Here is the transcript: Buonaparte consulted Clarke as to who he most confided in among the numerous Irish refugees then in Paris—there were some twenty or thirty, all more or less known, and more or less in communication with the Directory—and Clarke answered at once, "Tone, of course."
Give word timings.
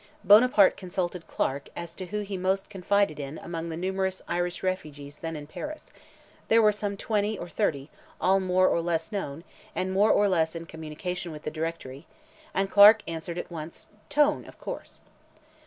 Buonaparte 0.23 0.75
consulted 0.77 1.27
Clarke 1.27 1.69
as 1.75 1.95
to 1.95 2.07
who 2.07 2.21
he 2.21 2.35
most 2.35 2.71
confided 2.71 3.19
in 3.19 3.37
among 3.37 3.69
the 3.69 3.77
numerous 3.77 4.19
Irish 4.27 4.63
refugees 4.63 5.19
then 5.19 5.35
in 5.35 5.45
Paris—there 5.45 6.59
were 6.59 6.71
some 6.71 6.97
twenty 6.97 7.37
or 7.37 7.47
thirty, 7.47 7.91
all 8.19 8.39
more 8.39 8.67
or 8.67 8.81
less 8.81 9.11
known, 9.11 9.43
and 9.75 9.91
more 9.93 10.09
or 10.11 10.27
less 10.27 10.55
in 10.55 10.65
communication 10.65 11.31
with 11.31 11.43
the 11.43 11.51
Directory—and 11.51 12.71
Clarke 12.71 13.03
answered 13.07 13.37
at 13.37 13.51
once, 13.51 13.85
"Tone, 14.09 14.43
of 14.45 14.57
course." 14.57 15.03